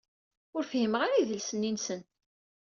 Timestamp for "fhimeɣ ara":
0.69-1.17